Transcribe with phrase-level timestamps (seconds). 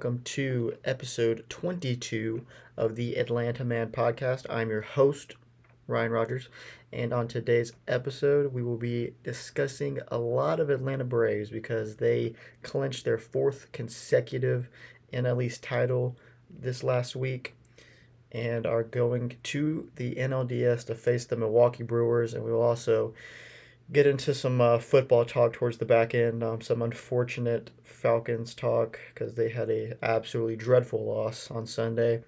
[0.00, 4.46] welcome to episode 22 of the Atlanta Man podcast.
[4.48, 5.34] I'm your host,
[5.86, 6.48] Ryan Rogers,
[6.90, 12.32] and on today's episode, we will be discussing a lot of Atlanta Braves because they
[12.62, 14.70] clinched their fourth consecutive
[15.12, 16.16] NL East title
[16.48, 17.54] this last week
[18.32, 23.12] and are going to the NLDS to face the Milwaukee Brewers, and we will also
[23.92, 26.42] get into some uh, football talk towards the back end.
[26.42, 32.22] Um, some unfortunate Falcons talk because they had a absolutely dreadful loss on Sunday.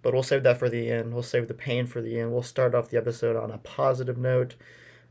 [0.00, 1.12] But we'll save that for the end.
[1.12, 2.32] We'll save the pain for the end.
[2.32, 4.56] We'll start off the episode on a positive note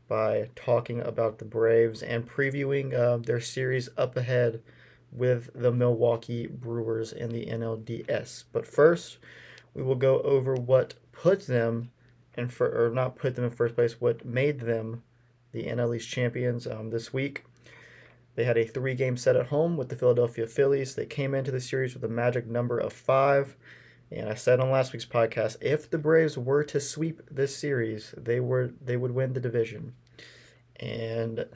[0.08, 4.60] by talking about the Braves and previewing uh, their series up ahead
[5.10, 8.44] with the Milwaukee Brewers in the NLDS.
[8.52, 9.18] But first,
[9.74, 11.90] we will go over what put them
[12.36, 15.02] in for, or not put them in first place, what made them
[15.52, 17.44] the NL East champions um, this week.
[18.34, 20.94] They had a three game set at home with the Philadelphia Phillies.
[20.94, 23.56] They came into the series with a magic number of five.
[24.10, 28.14] And I said on last week's podcast, if the Braves were to sweep this series,
[28.16, 29.94] they were they would win the division.
[30.76, 31.46] And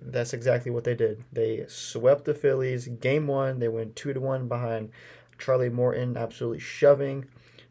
[0.00, 1.24] that's exactly what they did.
[1.32, 2.88] They swept the Phillies.
[2.88, 4.90] Game one, they went two to one behind
[5.38, 7.26] Charlie Morton, absolutely shoving,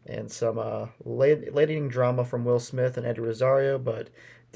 [0.05, 4.09] and some uh, late, late drama from Will Smith and Eddie Rosario, but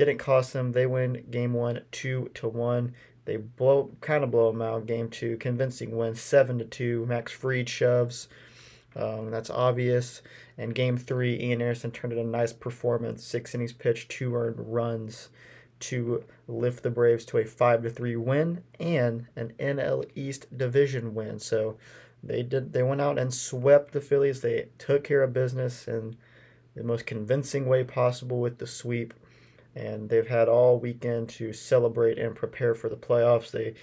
[0.06, 0.72] didn't cost them.
[0.72, 2.94] They win game one, two to one.
[3.26, 4.86] They blow kind of blow them out.
[4.86, 7.06] Game two, convincing win, seven to two.
[7.06, 8.28] Max Fried shoves.
[8.96, 10.22] Um, that's obvious.
[10.58, 13.24] And game three, Ian Anderson turned in a nice performance.
[13.24, 15.30] Six innings pitched, two earned runs
[15.82, 21.16] to lift the Braves to a five to three win and an NL East division
[21.16, 21.40] win.
[21.40, 21.78] So
[22.24, 22.74] they did.
[22.74, 24.42] They went out and swept the Phillies.
[24.42, 26.18] They took care of business in
[26.76, 29.14] the most convincing way possible with the sweep
[29.75, 33.52] and they've had all weekend to celebrate and prepare for the playoffs.
[33.52, 33.73] They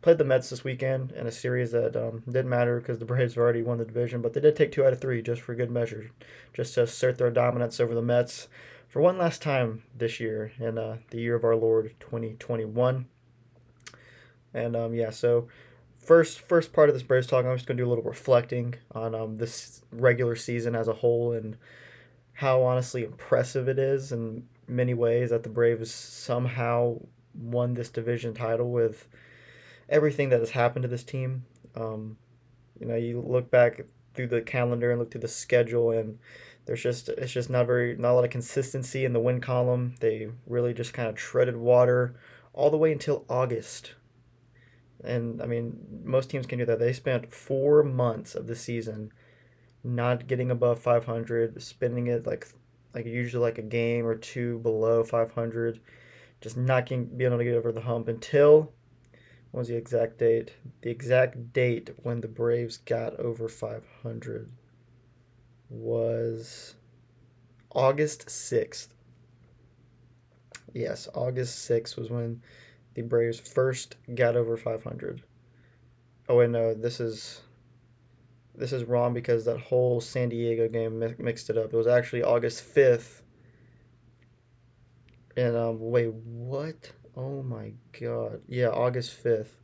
[0.00, 3.34] played the Mets this weekend in a series that um, didn't matter because the Braves
[3.34, 5.54] have already won the division, but they did take two out of three just for
[5.54, 6.10] good measure,
[6.52, 8.48] just to assert their dominance over the Mets
[8.88, 13.06] for one last time this year in uh, the year of our Lord 2021.
[14.52, 15.48] And um, yeah, so
[15.98, 18.74] first first part of this Braves talk, I'm just going to do a little reflecting
[18.92, 21.56] on um, this regular season as a whole and
[22.34, 27.00] how honestly impressive it is and many ways that the Braves somehow
[27.34, 29.06] won this division title with
[29.88, 31.44] everything that has happened to this team.
[31.74, 32.16] Um,
[32.78, 33.82] you know, you look back
[34.14, 36.18] through the calendar and look through the schedule, and
[36.66, 39.94] there's just it's just not very not a lot of consistency in the win column.
[40.00, 42.14] They really just kind of treaded water
[42.52, 43.94] all the way until August.
[45.02, 46.78] And I mean, most teams can do that.
[46.78, 49.12] They spent four months of the season
[49.82, 52.46] not getting above 500, spending it like
[52.94, 55.80] like usually like a game or two below 500,
[56.40, 58.72] just not getting, being able to get over the hump until
[59.50, 60.54] what was the exact date?
[60.82, 64.50] The exact date when the Braves got over 500
[65.68, 66.74] was
[67.72, 68.88] August 6th.
[70.72, 72.42] Yes, August 6th was when
[72.94, 75.22] the Braves first got over 500.
[76.28, 77.42] Oh, wait, no, this is
[78.56, 81.72] this is wrong because that whole San Diego game mi- mixed it up.
[81.72, 83.22] It was actually August 5th.
[85.36, 86.92] And um wait, what?
[87.16, 88.42] Oh my god.
[88.48, 89.56] Yeah, August 5th.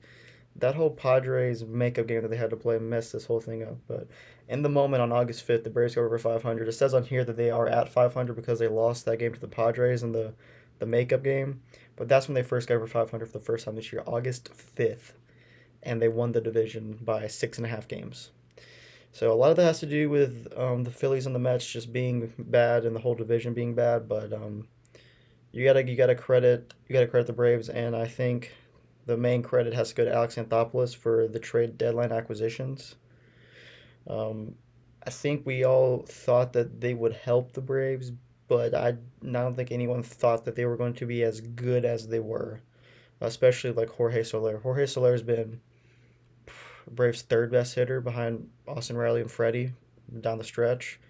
[0.57, 3.79] That whole Padres makeup game that they had to play messed this whole thing up.
[3.87, 4.09] But
[4.49, 6.67] in the moment on August 5th, the Braves go over 500.
[6.67, 9.41] It says on here that they are at 500 because they lost that game to
[9.41, 10.35] the Padres in the,
[10.81, 11.63] the makeup game.
[11.95, 14.51] But that's when they first got over 500 for the first time this year, August
[14.77, 15.13] 5th.
[15.83, 18.31] And they won the division by six and a half games.
[19.13, 21.67] So a lot of that has to do with um, the Phillies and the Mets
[21.67, 24.09] just being bad and the whole division being bad.
[24.09, 24.69] But um,
[25.53, 28.53] you gotta you gotta credit you gotta credit the Braves, and I think
[29.07, 32.95] the main credit has to go to Alex Anthopoulos for the trade deadline acquisitions.
[34.07, 34.55] Um,
[35.05, 38.13] I think we all thought that they would help the Braves,
[38.49, 41.85] but I, I don't think anyone thought that they were going to be as good
[41.85, 42.61] as they were,
[43.21, 44.59] especially like Jorge Soler.
[44.59, 45.61] Jorge Soler has been
[46.91, 49.73] Braves' third best hitter behind Austin Riley and Freddie
[50.21, 51.01] down the stretch.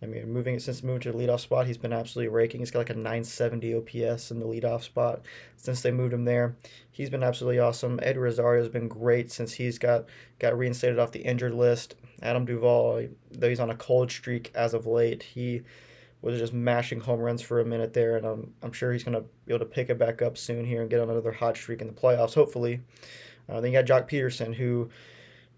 [0.00, 2.60] I mean, moving since moving to the leadoff spot, he's been absolutely raking.
[2.60, 5.22] He's got like a 970 OPS in the leadoff spot
[5.56, 6.56] since they moved him there.
[6.90, 7.98] He's been absolutely awesome.
[8.02, 10.04] Ed Rosario has been great since he's got
[10.38, 11.96] got reinstated off the injured list.
[12.22, 15.62] Adam Duvall, though he's on a cold streak as of late, he
[16.20, 19.16] was just mashing home runs for a minute there, and I'm, I'm sure he's going
[19.16, 21.56] to be able to pick it back up soon here and get on another hot
[21.56, 22.80] streak in the playoffs, hopefully.
[23.48, 24.90] Uh, then you got Joc Pederson, who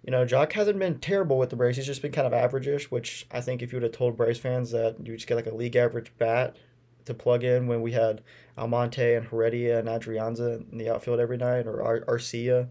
[0.03, 1.77] you know, Joc hasn't been terrible with the Braves.
[1.77, 4.39] He's just been kind of averageish, which I think if you would have told Braves
[4.39, 6.57] fans that you just get like a league average bat
[7.05, 8.23] to plug in when we had
[8.57, 12.69] Almonte and Heredia and Adrianza in the outfield every night or Ar- Arcia,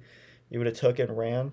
[0.50, 1.52] you would have took and ran.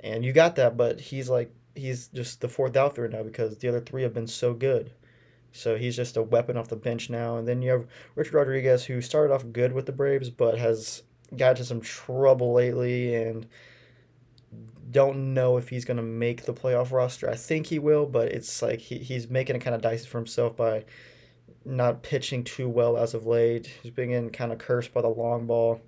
[0.00, 3.68] And you got that, but he's like he's just the fourth outfielder now because the
[3.68, 4.92] other three have been so good.
[5.52, 7.36] So he's just a weapon off the bench now.
[7.36, 11.02] And then you have Richard Rodriguez, who started off good with the Braves, but has
[11.36, 13.46] got into some trouble lately and
[14.90, 17.28] don't know if he's going to make the playoff roster.
[17.28, 20.18] I think he will, but it's like he, he's making it kind of dicey for
[20.18, 20.84] himself by
[21.64, 23.70] not pitching too well as of late.
[23.82, 25.80] He's been kind of cursed by the long ball.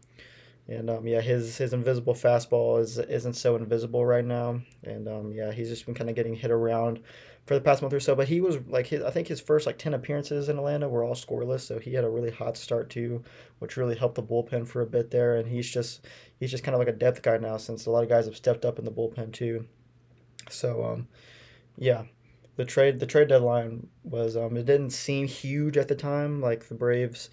[0.68, 5.32] And um, yeah, his his invisible fastball is isn't so invisible right now, and um,
[5.32, 7.00] yeah, he's just been kind of getting hit around
[7.46, 8.14] for the past month or so.
[8.14, 11.04] But he was like his, I think his first like ten appearances in Atlanta were
[11.04, 13.22] all scoreless, so he had a really hot start too,
[13.58, 15.36] which really helped the bullpen for a bit there.
[15.36, 16.06] And he's just
[16.38, 18.36] he's just kind of like a depth guy now, since a lot of guys have
[18.36, 19.66] stepped up in the bullpen too.
[20.50, 21.08] So um,
[21.76, 22.04] yeah,
[22.56, 26.68] the trade the trade deadline was um, it didn't seem huge at the time, like
[26.68, 27.30] the Braves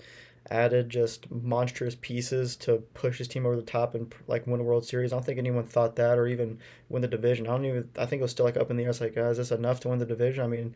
[0.49, 4.63] added just monstrous pieces to push his team over the top and like win a
[4.63, 5.13] World Series.
[5.13, 6.59] I don't think anyone thought that or even
[6.89, 7.47] win the division.
[7.47, 7.89] I don't even.
[7.97, 8.89] I think it was still like up in the air.
[8.89, 10.43] It's like, uh, is this enough to win the division?
[10.43, 10.75] I mean,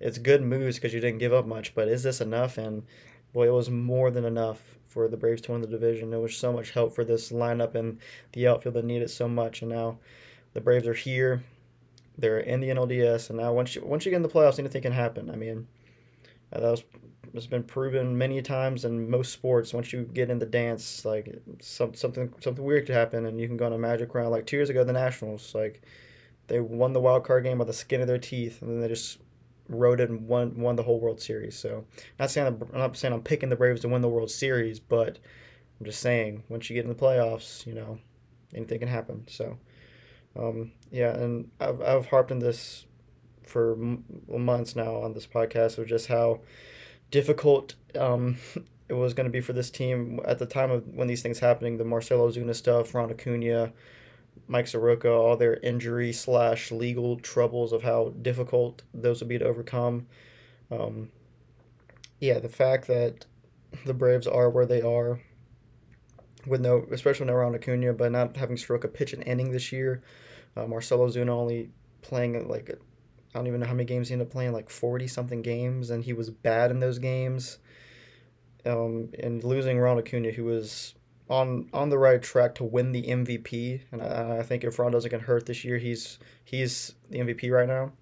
[0.00, 2.58] it's good moves because you didn't give up much, but is this enough?
[2.58, 2.82] And
[3.32, 6.12] boy, it was more than enough for the Braves to win the division.
[6.12, 7.98] It was so much help for this lineup and
[8.32, 9.62] the outfield that needed so much.
[9.62, 9.98] And now
[10.52, 11.42] the Braves are here.
[12.16, 14.82] They're in the NLDS, and now once you once you get in the playoffs, anything
[14.82, 15.30] can happen.
[15.30, 15.66] I mean,
[16.50, 16.84] that was
[17.34, 19.74] has been proven many times in most sports.
[19.74, 23.48] Once you get in the dance, like some, something something weird could happen, and you
[23.48, 24.30] can go on a magic round.
[24.30, 25.82] Like two years ago, the Nationals, like
[26.46, 28.88] they won the wild card game by the skin of their teeth, and then they
[28.88, 29.18] just
[29.68, 31.58] rode it and won won the whole World Series.
[31.58, 31.84] So,
[32.18, 34.78] not saying I'm, I'm not saying I'm picking the Braves to win the World Series,
[34.78, 35.18] but
[35.80, 37.98] I'm just saying once you get in the playoffs, you know,
[38.54, 39.24] anything can happen.
[39.28, 39.58] So,
[40.36, 42.86] um, yeah, and I've I've harped on this
[43.42, 43.76] for
[44.28, 46.40] months now on this podcast of just how
[47.10, 48.36] difficult um,
[48.88, 51.38] it was going to be for this team at the time of when these things
[51.38, 51.78] happening.
[51.78, 53.72] The Marcell Ozuna stuff, Ron Acuna,
[54.46, 59.44] Mike Soroka, all their injury slash legal troubles of how difficult those would be to
[59.44, 60.06] overcome.
[60.70, 61.10] Um,
[62.20, 63.26] yeah, the fact that
[63.84, 65.20] the Braves are where they are,
[66.46, 70.02] with no, especially no Ron Acuna, but not having Soroka pitch an inning this year.
[70.56, 71.70] Uh, Marcell Ozuna only
[72.02, 72.78] playing like
[73.34, 75.90] I don't even know how many games he ended up playing, like 40 something games,
[75.90, 77.58] and he was bad in those games.
[78.64, 80.94] Um, and losing Ron Acuna, who was
[81.28, 84.92] on on the right track to win the MVP, and I, I think if Ron
[84.92, 87.92] doesn't get hurt this year, he's he's the MVP right now,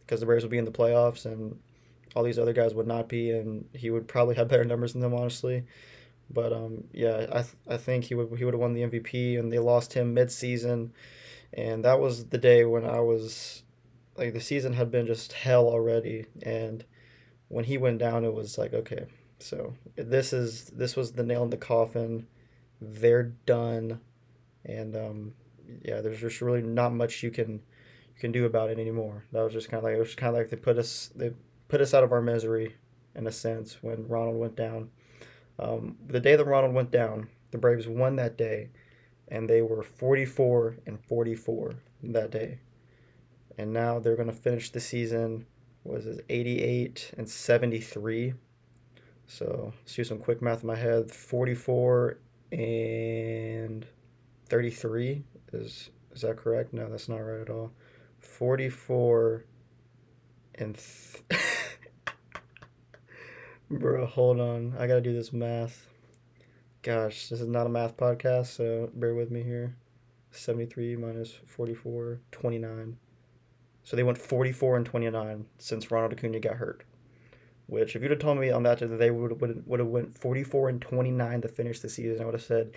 [0.00, 1.58] because the Braves will be in the playoffs, and
[2.16, 5.02] all these other guys would not be, and he would probably have better numbers than
[5.02, 5.64] them, honestly.
[6.30, 9.38] But um, yeah, I th- I think he would he would have won the MVP,
[9.38, 10.92] and they lost him mid season,
[11.52, 13.62] and that was the day when I was
[14.18, 16.84] like the season had been just hell already and
[17.48, 19.06] when he went down it was like okay
[19.38, 22.26] so this is this was the nail in the coffin.
[22.80, 24.00] They're done
[24.64, 25.34] and um,
[25.82, 29.24] yeah there's just really not much you can you can do about it anymore.
[29.32, 31.32] That was just kind of like it was kind of like they put us they
[31.68, 32.76] put us out of our misery
[33.14, 34.90] in a sense when ronald went down.
[35.58, 38.68] Um, the day that ronald went down the braves won that day
[39.28, 42.58] and they were 44 and 44 that day
[43.58, 45.44] and now they're going to finish the season
[45.84, 48.34] was it 88 and 73
[49.30, 51.12] so let's do some quick math in my head.
[51.12, 52.18] 44
[52.50, 53.86] and
[54.48, 55.22] 33
[55.52, 56.72] is is that correct?
[56.72, 57.70] No that's not right at all.
[58.20, 59.44] 44
[60.54, 61.42] and th-
[63.70, 64.74] bro hold on.
[64.78, 65.86] I gotta do this math.
[66.80, 69.76] Gosh this is not a math podcast so bear with me here.
[70.30, 72.96] 73 minus 44 29
[73.88, 76.84] so they went 44 and 29 since Ronald Acuna got hurt.
[77.68, 79.88] Which, if you'd have told me on that day that they would would would have
[79.88, 82.72] went 44 and 29 to finish the season, I would have said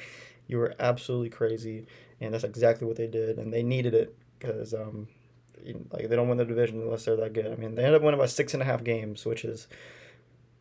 [0.48, 1.86] you were absolutely crazy,
[2.22, 5.10] and that's exactly what they did, and they needed it because um,
[5.92, 7.48] like they don't win the division unless they're that good.
[7.48, 9.68] I mean, they ended up winning by six and a half games, which is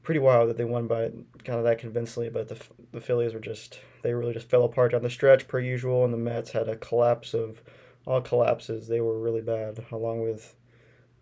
[0.02, 1.12] pretty wild that they won by
[1.44, 2.28] kind of that convincingly.
[2.28, 2.56] But the
[2.90, 6.12] the Phillies were just they really just fell apart down the stretch per usual, and
[6.12, 7.62] the Mets had a collapse of
[8.06, 8.88] all collapses.
[8.88, 10.54] They were really bad, along with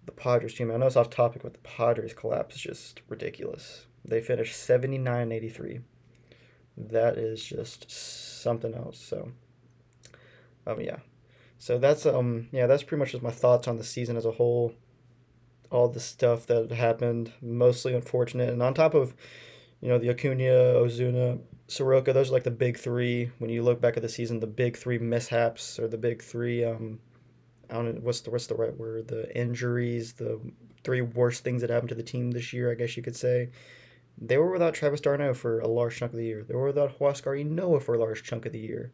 [0.06, 0.70] the Padres team.
[0.70, 3.86] I know it's off topic, but the Padres collapse is just ridiculous.
[4.04, 5.80] They finished 79 83.
[6.76, 8.98] That is just something else.
[8.98, 9.32] So,
[10.66, 10.98] um, yeah.
[11.58, 14.32] So that's um yeah that's pretty much just my thoughts on the season as a
[14.32, 14.74] whole.
[15.70, 19.14] All the stuff that happened, mostly unfortunate, and on top of,
[19.80, 23.30] you know, the Acuna, Ozuna, Soroka, those are like the big three.
[23.38, 26.64] When you look back at the season, the big three mishaps or the big three.
[26.64, 27.00] Um,
[27.70, 29.08] I don't know what's the what's the right word.
[29.08, 30.40] The injuries, the
[30.82, 32.70] three worst things that happened to the team this year.
[32.70, 33.50] I guess you could say.
[34.20, 36.42] They were without Travis d'Arnaud for a large chunk of the year.
[36.42, 38.90] They were without Huascar Ynoa for a large chunk of the year.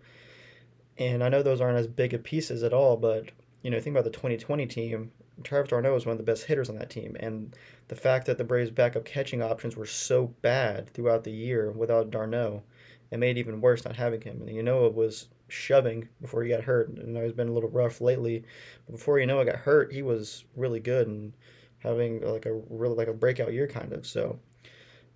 [0.98, 3.30] And I know those aren't as big of pieces at all, but
[3.62, 5.12] you know, think about the 2020 team.
[5.42, 7.56] Travis d'Arnaud was one of the best hitters on that team, and
[7.88, 12.10] the fact that the Braves' backup catching options were so bad throughout the year without
[12.10, 12.62] d'Arnaud,
[13.10, 14.42] it made it even worse not having him.
[14.42, 16.88] And Ynoa was shoving before he got hurt.
[16.88, 18.44] And he's been a little rough lately.
[18.86, 21.32] But before Ynoa got hurt, he was really good and
[21.78, 24.06] having like a really like a breakout year kind of.
[24.06, 24.40] So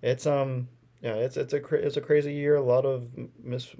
[0.01, 0.69] it's um
[1.01, 2.55] yeah it's it's a it's a crazy year.
[2.55, 3.09] A lot of
[3.43, 3.75] mis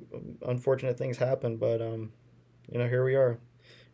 [0.46, 2.12] unfortunate things happen, but um
[2.72, 3.40] you know here we are.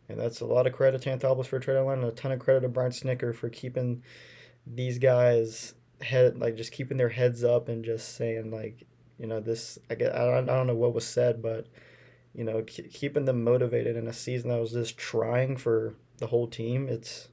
[0.08, 2.38] And that's a lot of credit to Anthopoulos for trade line and a ton of
[2.38, 4.02] credit to Brian Snitker for keeping
[4.66, 8.86] these guys head like just keeping their heads up and just saying like
[9.18, 11.68] you know this I get I don't, I don't know what was said but
[12.36, 16.46] you know, keeping them motivated in a season that was just trying for the whole
[16.46, 16.86] team.
[16.86, 17.28] It's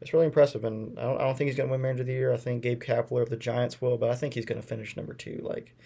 [0.00, 2.06] it's really impressive, and I don't, I don't think he's going to win Manager of
[2.06, 2.32] the Year.
[2.32, 4.96] I think Gabe Kapler of the Giants will, but I think he's going to finish
[4.96, 5.38] number two.
[5.44, 5.76] Like,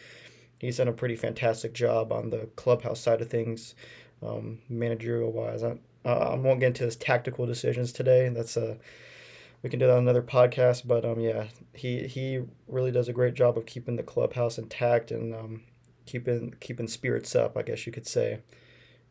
[0.59, 3.75] he's done a pretty fantastic job on the clubhouse side of things,
[4.23, 5.63] um, managerial wise.
[5.63, 5.77] I,
[6.07, 8.29] I won't get into his tactical decisions today.
[8.29, 8.79] That's a
[9.63, 10.87] we can do that on another podcast.
[10.87, 15.11] But um, yeah, he he really does a great job of keeping the clubhouse intact
[15.11, 15.63] and um,
[16.07, 18.41] keeping keeping spirits up, I guess you could say,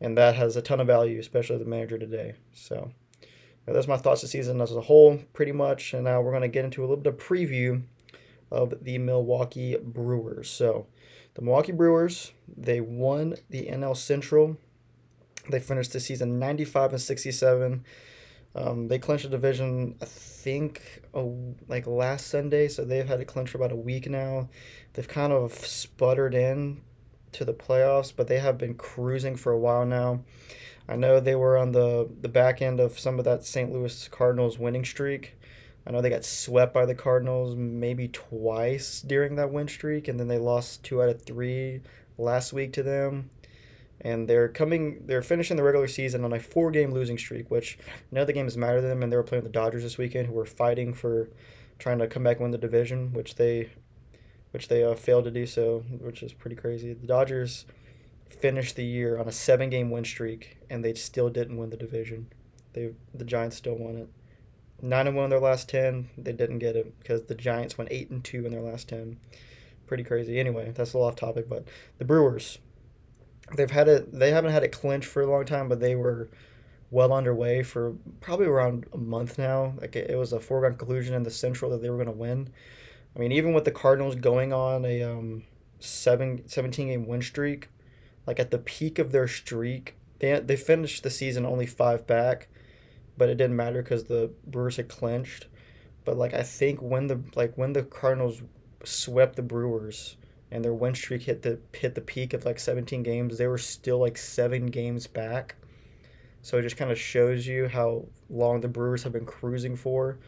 [0.00, 2.34] and that has a ton of value, especially the manager today.
[2.52, 2.90] So
[3.66, 5.92] that's my thoughts of season as a whole, pretty much.
[5.92, 7.82] And now we're to get into a little bit of preview
[8.50, 10.48] of the Milwaukee Brewers.
[10.48, 10.86] So
[11.34, 14.56] the Milwaukee Brewers they won the NL Central.
[15.48, 17.84] They finished the season 95 and 67.
[18.54, 21.02] Um, they clinched the division, I think,
[21.68, 24.48] like last Sunday, so they've had to clinch for about a week now.
[24.94, 26.80] They've kind of sputtered in
[27.32, 30.20] to the playoffs, but they have been cruising for a while now.
[30.88, 33.70] I know they were on the, the back end of some of that St.
[33.70, 35.36] Louis Cardinals winning streak.
[35.86, 40.18] I know they got swept by the Cardinals maybe twice during that win streak, and
[40.18, 41.82] then they lost two out of three
[42.16, 43.30] last week to them
[44.00, 47.78] and they're coming they're finishing the regular season on a four game losing streak which
[48.10, 49.02] none of the games matter to them.
[49.02, 51.30] And they were playing the dodgers this weekend who were fighting for
[51.78, 53.70] trying to come back and win the division which they
[54.50, 56.92] which they uh, failed to do so which is pretty crazy.
[56.92, 57.64] The dodgers
[58.28, 61.76] finished the year on a seven game win streak and they still didn't win the
[61.76, 62.28] division.
[62.72, 64.08] They the giants still won it.
[64.82, 66.10] Nine and one in their last ten.
[66.18, 69.18] They didn't get it because the giants went eight and two in their last ten.
[69.86, 70.38] Pretty crazy.
[70.38, 71.64] Anyway that's a little off topic but
[71.98, 72.58] the brewers
[73.54, 76.28] they've had it they haven't had it clinch for a long time but they were
[76.90, 79.74] well underway for probably around a month now.
[79.80, 82.12] Like it, it was a foregone conclusion in the central that they were going to
[82.12, 82.50] win.
[83.14, 85.44] I mean even with the cardinals going on a um,
[85.80, 87.68] seven, 17 game win streak
[88.26, 92.48] like at the peak of their streak they, they finished the season only five back
[93.16, 95.46] but it didn't matter because the brewers had clinched.
[96.04, 98.42] But like i think when the like when the cardinals
[98.84, 100.16] swept the brewers
[100.56, 103.58] and their win streak hit the hit the peak of like 17 games, they were
[103.58, 105.56] still like seven games back.
[106.40, 110.18] So it just kind of shows you how long the Brewers have been cruising for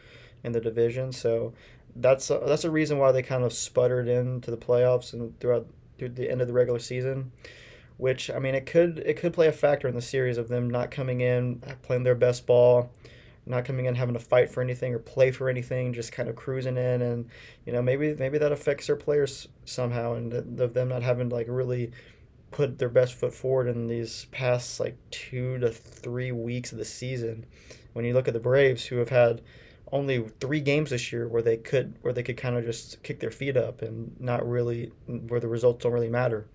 [0.43, 1.11] in the division.
[1.11, 1.53] So
[1.95, 5.65] that's a, that's a reason why they kind of sputtered into the playoffs and throughout
[5.97, 7.31] through the end of the regular season.
[7.97, 10.69] Which I mean, it could it could play a factor in the series of them
[10.69, 12.91] not coming in playing their best ball
[13.49, 16.35] not coming in having to fight for anything or play for anything, just kind of
[16.35, 17.27] cruising in, and
[17.65, 21.35] you know maybe maybe that affects their players somehow, and of them not having to
[21.35, 21.91] like really
[22.51, 26.85] put their best foot forward in these past like two to three weeks of the
[26.85, 27.45] season.
[27.93, 29.41] When you look at the Braves, who have had
[29.91, 33.19] only three games this year where they could where they could kind of just kick
[33.19, 36.47] their feet up and not really where the results don't really matter,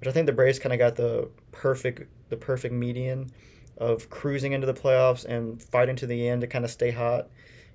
[0.00, 3.30] which I think the Braves kind of got the perfect the perfect median
[3.78, 7.28] of cruising into the playoffs and fighting to the end to kind of stay hot.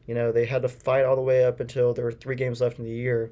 [0.05, 2.61] You know, they had to fight all the way up until there were three games
[2.61, 3.31] left in the year.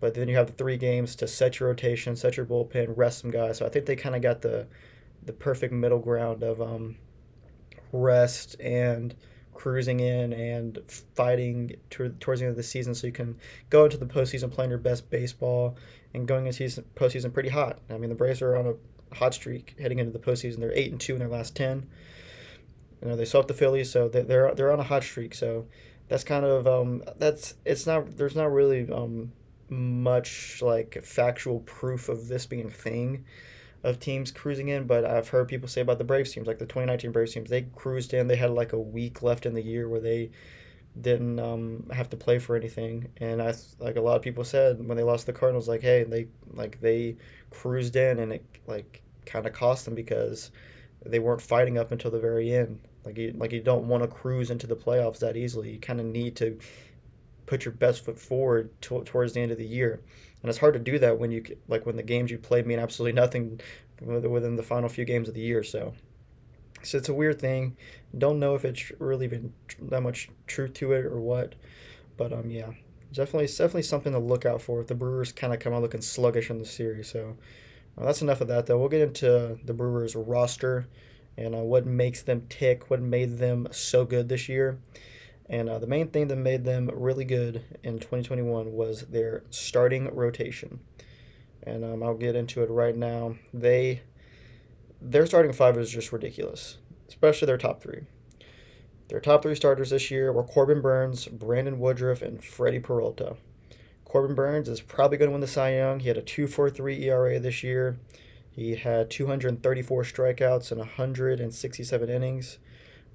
[0.00, 3.20] But then you have the three games to set your rotation, set your bullpen, rest
[3.20, 3.58] some guys.
[3.58, 4.66] So I think they kind of got the
[5.22, 6.96] the perfect middle ground of um,
[7.92, 9.14] rest and
[9.52, 10.78] cruising in and
[11.14, 13.36] fighting to, towards the end of the season so you can
[13.68, 15.76] go into the postseason playing your best baseball
[16.14, 17.78] and going into season, postseason pretty hot.
[17.90, 18.74] I mean, the Braves are on a
[19.12, 20.58] hot streak heading into the postseason.
[20.58, 21.86] They're eight and two in their last ten.
[23.02, 25.34] You know they swept the Phillies, so they're they're on a hot streak.
[25.34, 25.66] So
[26.08, 29.32] that's kind of um, that's it's not there's not really um,
[29.68, 33.24] much like factual proof of this being a thing
[33.82, 36.66] of teams cruising in, but I've heard people say about the Braves teams, like the
[36.66, 38.28] 2019 Braves teams, they cruised in.
[38.28, 40.30] They had like a week left in the year where they
[41.00, 43.08] didn't um, have to play for anything.
[43.18, 46.04] And I like a lot of people said when they lost the Cardinals, like, hey,
[46.04, 47.16] they like they
[47.50, 50.50] cruised in, and it like kind of cost them because
[51.04, 52.80] they weren't fighting up until the very end.
[53.04, 55.72] Like you like you don't want to cruise into the playoffs that easily.
[55.72, 56.58] You kind of need to
[57.46, 60.00] put your best foot forward to, towards the end of the year,
[60.42, 62.78] and it's hard to do that when you like when the games you played mean
[62.78, 63.60] absolutely nothing
[64.00, 65.62] within the final few games of the year.
[65.62, 65.94] So
[66.82, 67.76] So it's a weird thing.
[68.16, 71.54] Don't know if it's really been that much truth to it or what.
[72.16, 72.72] But um, yeah,
[73.12, 76.00] definitely, it's definitely something to look out for the Brewers kind of come out looking
[76.00, 77.10] sluggish in the series.
[77.10, 77.36] So
[77.96, 78.78] uh, that's enough of that, though.
[78.78, 80.86] We'll get into the Brewers roster
[81.36, 84.78] and uh, what makes them tick, what made them so good this year.
[85.48, 90.14] And uh, the main thing that made them really good in 2021 was their starting
[90.14, 90.80] rotation.
[91.62, 93.34] And um, I'll get into it right now.
[93.52, 94.02] They
[95.00, 96.78] their starting five is just ridiculous,
[97.08, 98.02] especially their top three.
[99.08, 103.36] Their top three starters this year were Corbin Burnes, Brandon Woodruff, and Freddie Peralta.
[104.04, 106.00] Corbin Burnes is probably going to win the Cy Young.
[106.00, 107.98] He had a 2.43 ERA this year.
[108.50, 112.58] He had 234 strikeouts and 167 innings.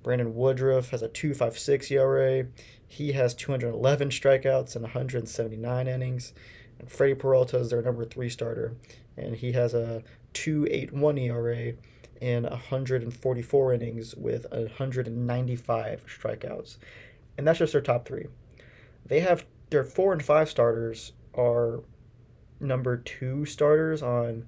[0.04, 2.48] Brandon Woodruff has a 2.56 ERA.
[2.88, 6.34] He has 211 strikeouts and 179 innings.
[6.80, 8.76] And Freddie Peralta is their number three starter,
[9.16, 10.04] and he has a
[10.36, 11.74] 2.81 ERA
[12.22, 16.78] in 144 innings with 195 strikeouts.
[17.38, 18.28] And that's just their top three.
[19.06, 21.84] They have their four and five starters are
[22.60, 24.46] number two starters on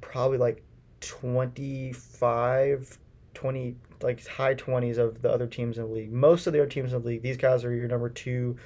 [0.00, 0.62] probably like
[1.00, 2.98] 25,
[3.34, 6.12] 20, like high 20s of the other teams in the league.
[6.12, 8.56] Most of the other teams in the league, these guys are your number two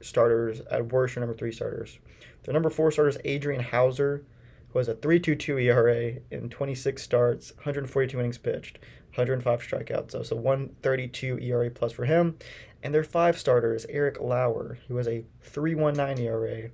[0.00, 1.98] starters, at worst, your number three starters.
[2.44, 4.24] Their number four starters, Adrian Houser,
[4.70, 8.78] who has a 3.22 ERA in 26 starts, 142 innings pitched,
[9.14, 10.12] 105 strikeouts.
[10.12, 12.36] So, so 132 ERA plus for him.
[12.82, 16.70] And their five starters, Eric Lauer, who has a 3.19 ERA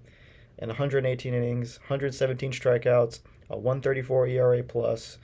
[0.59, 5.19] in 118 innings, 117 strikeouts, a 134 ERA plus,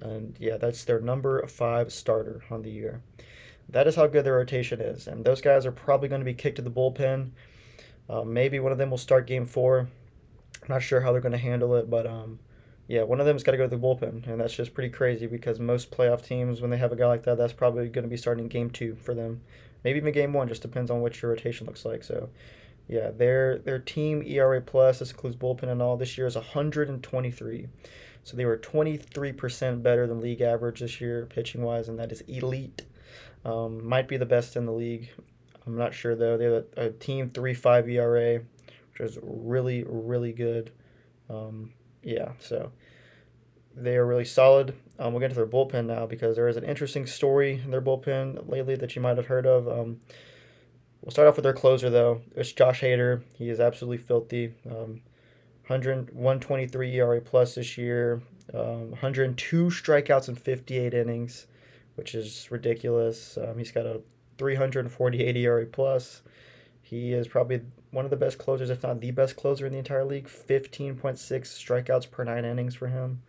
[0.00, 3.02] and yeah, that's their number five starter on the year.
[3.68, 6.34] That is how good their rotation is, and those guys are probably going to be
[6.34, 7.30] kicked to the bullpen.
[8.08, 9.88] Uh, maybe one of them will start game four.
[10.62, 12.38] I'm not sure how they're going to handle it, but um,
[12.86, 15.26] yeah, one of them's got to go to the bullpen, and that's just pretty crazy
[15.26, 18.10] because most playoff teams, when they have a guy like that, that's probably going to
[18.10, 19.40] be starting game two for them.
[19.84, 22.04] Maybe even game one, just depends on what your rotation looks like.
[22.04, 22.28] So,
[22.88, 27.68] yeah, their their team ERA plus, this includes bullpen and all, this year is 123.
[28.24, 32.20] So they were 23% better than league average this year, pitching wise, and that is
[32.22, 32.82] elite.
[33.44, 35.08] Um, might be the best in the league.
[35.66, 36.36] I'm not sure though.
[36.36, 38.42] They have a, a team 3.5 ERA,
[38.92, 40.72] which is really really good.
[41.28, 42.72] Um, yeah, so
[43.74, 44.74] they are really solid.
[44.98, 47.82] Um, we'll get into their bullpen now because there is an interesting story in their
[47.82, 49.66] bullpen lately that you might have heard of.
[49.68, 50.00] Um,
[51.00, 52.22] we'll start off with their closer though.
[52.36, 53.22] It's Josh Hader.
[53.34, 54.54] He is absolutely filthy.
[54.68, 55.00] Um,
[55.68, 58.20] 100, 123 ERA plus this year,
[58.52, 61.46] um, 102 strikeouts in 58 innings,
[61.94, 63.38] which is ridiculous.
[63.38, 64.02] Um, he's got a
[64.38, 66.22] 348 ERA plus.
[66.82, 69.78] He is probably one of the best closers, if not the best closer in the
[69.78, 70.26] entire league.
[70.26, 73.22] 15.6 strikeouts per nine innings for him,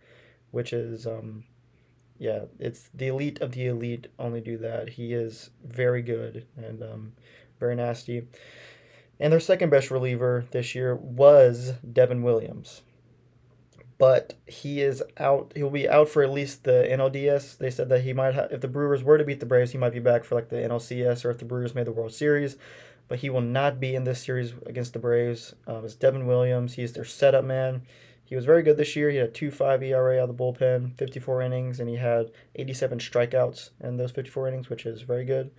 [0.50, 1.44] which is, um,
[2.18, 4.90] yeah, it's the elite of the elite only do that.
[4.90, 7.12] He is very good and um,
[7.60, 8.26] very nasty.
[9.20, 12.82] And their second best reliever this year was Devin Williams.
[13.98, 15.52] But he is out.
[15.54, 17.58] He'll be out for at least the NLDS.
[17.58, 19.78] They said that he might have, if the Brewers were to beat the Braves, he
[19.78, 22.56] might be back for like the NLCS or if the Brewers made the World Series.
[23.08, 25.54] But he will not be in this series against the Braves.
[25.66, 26.74] Um, it's Devin Williams.
[26.74, 27.82] He's their setup man.
[28.24, 29.10] He was very good this year.
[29.10, 32.98] He had a 2.5 ERA out of the bullpen, 54 innings, and he had 87
[32.98, 35.50] strikeouts in those 54 innings, which is very good.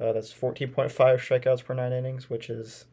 [0.00, 2.86] Uh, that's 14.5 strikeouts per nine innings, which is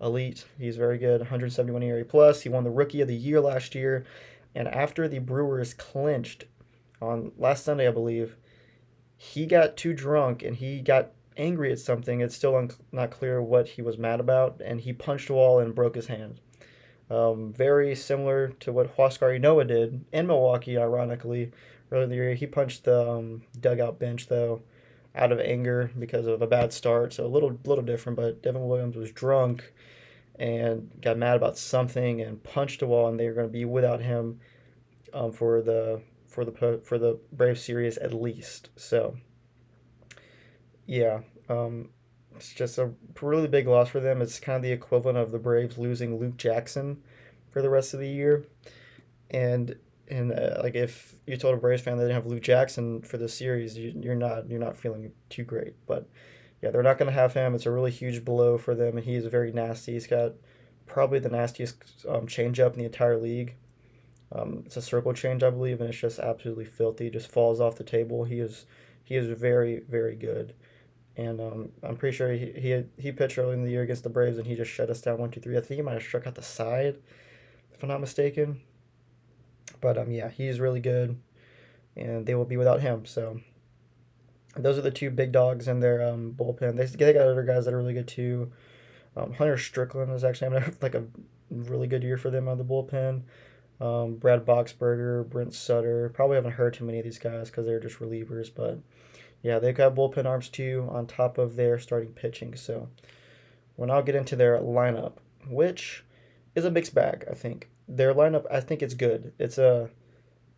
[0.00, 0.46] elite.
[0.58, 1.20] He's very good.
[1.20, 2.42] 171 ERA plus.
[2.42, 4.04] He won the Rookie of the Year last year,
[4.54, 6.44] and after the Brewers clinched
[7.00, 8.36] on last Sunday, I believe,
[9.16, 12.20] he got too drunk and he got angry at something.
[12.20, 15.58] It's still un- not clear what he was mad about, and he punched a wall
[15.58, 16.40] and broke his hand.
[17.10, 21.52] Um, very similar to what Huascar Ynoa did in Milwaukee, ironically,
[21.90, 22.34] earlier in the year.
[22.34, 24.62] He punched the um, dugout bench, though,
[25.14, 27.12] out of anger because of a bad start.
[27.12, 29.72] So a little little different, but Devin Williams was drunk
[30.36, 33.64] and got mad about something and punched a wall, and they were going to be
[33.64, 34.40] without him
[35.12, 38.70] um, for the for the for the Brave series at least.
[38.76, 39.18] So
[40.86, 41.90] yeah, um,
[42.36, 44.20] it's just a really big loss for them.
[44.20, 47.02] It's kind of the equivalent of the Braves losing Luke Jackson
[47.50, 48.44] for the rest of the year,
[49.30, 49.76] and
[50.08, 53.16] and uh, like if you told a Braves fan they didn't have Luke Jackson for
[53.16, 55.74] the series, you, you're not you're not feeling too great.
[55.86, 56.08] But
[56.62, 57.54] yeah, they're not going to have him.
[57.54, 59.92] It's a really huge blow for them, and he is very nasty.
[59.92, 60.32] He's got
[60.86, 63.54] probably the nastiest um, changeup in the entire league.
[64.32, 67.10] Um, it's a circle change, I believe, and it's just absolutely filthy.
[67.10, 68.24] Just falls off the table.
[68.24, 68.66] He is
[69.02, 70.54] he is very very good,
[71.16, 74.02] and um, I'm pretty sure he he had, he pitched early in the year against
[74.04, 75.56] the Braves, and he just shut us down one two three.
[75.56, 76.96] I think he might have struck out the side,
[77.72, 78.60] if I'm not mistaken.
[79.80, 81.18] But um, yeah, he's really good.
[81.96, 83.06] and they will be without him.
[83.06, 83.40] So
[84.56, 86.76] those are the two big dogs in their um, bullpen.
[86.76, 88.52] They, they got other guys that are really good too.
[89.16, 91.04] Um, Hunter Strickland is actually having like a
[91.50, 93.22] really good year for them on the bullpen.
[93.80, 96.08] Um, Brad Boxberger, Brent Suter.
[96.14, 98.78] Probably haven't heard too many of these guys because they're just relievers, but
[99.44, 102.56] yeah, they've got bullpen arms too on top of their starting pitching.
[102.56, 102.88] So
[103.76, 106.02] we'll now get into their lineup, which
[106.54, 107.26] is a mixed bag.
[107.30, 108.46] I think their lineup.
[108.50, 109.34] I think it's good.
[109.38, 109.90] It's a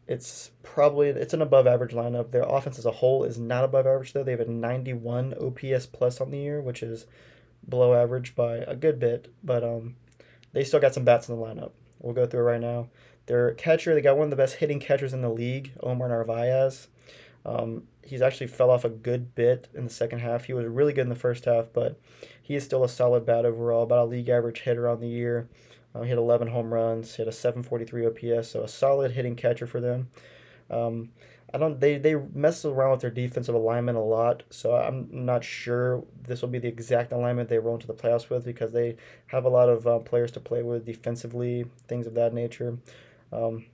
[0.06, 2.30] it's probably it's an above average lineup.
[2.30, 4.22] Their offense as a whole is not above average though.
[4.22, 7.06] They have a 91 OPS plus on the year, which is
[7.68, 9.96] below average by a good bit, but um
[10.52, 11.72] they still got some bats in the lineup.
[11.98, 12.86] We'll go through it right now.
[13.26, 16.86] Their catcher, they got one of the best hitting catchers in the league, Omar Narvaez.
[17.44, 20.44] Um, he's actually fell off a good bit in the second half.
[20.44, 22.00] He was really good in the first half, but
[22.40, 25.48] he is still a solid bat overall, about a league average hitter on the year.
[25.94, 27.16] Uh, he had 11 home runs.
[27.16, 30.08] He had a 743 OPS, so a solid hitting catcher for them.
[30.70, 31.10] Um,
[31.54, 31.80] I don't.
[31.80, 36.42] They they mess around with their defensive alignment a lot, so I'm not sure this
[36.42, 38.96] will be the exact alignment they roll into the playoffs with because they
[39.28, 42.78] have a lot of uh, players to play with defensively, things of that nature.
[43.32, 43.66] Um,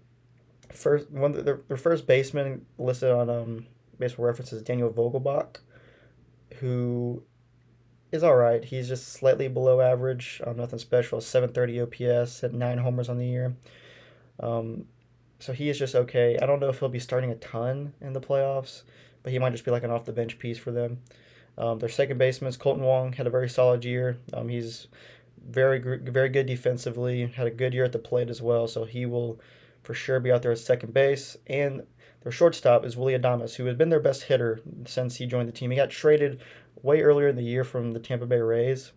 [0.71, 3.66] first one their, their first baseman listed on um,
[4.03, 5.59] baseball references Daniel Vogelbach,
[6.57, 7.23] who
[8.11, 8.65] is all right.
[8.65, 10.41] He's just slightly below average.
[10.47, 11.21] Um, nothing special.
[11.21, 13.57] 730 OPS, at nine homers on the year.
[14.41, 14.87] Um,
[15.38, 16.37] so he is just okay.
[16.41, 18.83] I don't know if he'll be starting a ton in the playoffs,
[19.23, 20.99] but he might just be like an off the bench piece for them.
[21.57, 23.12] Um, their second baseman is Kolten Wong.
[23.12, 24.19] Had a very solid year.
[24.33, 24.88] Um, he's
[25.45, 27.27] very very good defensively.
[27.27, 28.67] Had a good year at the plate as well.
[28.67, 29.41] So he will
[29.83, 31.37] for sure be out there at second base.
[31.47, 31.83] And
[32.23, 35.53] their shortstop is Willie Adames, who has been their best hitter since he joined the
[35.53, 35.71] team.
[35.71, 36.41] He got traded
[36.83, 38.93] way earlier in the year from the Tampa Bay Rays.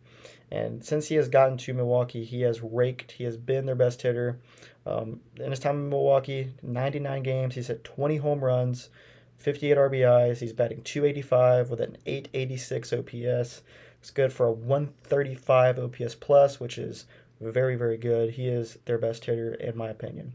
[0.51, 3.13] And since he has gotten to Milwaukee, he has raked.
[3.13, 4.39] He has been their best hitter.
[4.85, 8.89] Um, in his time in Milwaukee, 99 games, he's hit 20 home runs,
[9.37, 10.37] 58 RBIs.
[10.37, 13.61] He's batting 285 with an 886 OPS.
[13.99, 17.05] It's good for a 135 OPS plus, which is
[17.41, 18.31] very, very good.
[18.31, 20.33] He is their best hitter, in my opinion.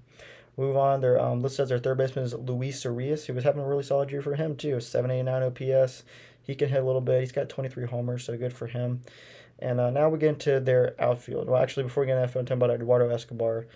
[0.61, 1.01] Move on.
[1.01, 3.83] Their um, list says their third baseman is Luis Urias, who was having a really
[3.83, 4.79] solid year for him, too.
[4.81, 6.05] 789 OPS.
[6.43, 7.21] He can hit a little bit.
[7.21, 9.03] He's got 23 homers, so good for him.
[9.59, 11.49] And uh, now we get into their outfield.
[11.49, 13.67] Well, actually, before we get into outfield, I'm talking about Eduardo Escobar